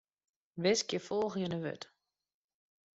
Wiskje 0.63 0.99
folgjende 1.07 1.59
wurd. 1.63 1.83